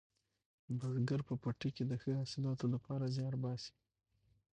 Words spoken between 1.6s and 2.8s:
کې د ښه حاصلاتو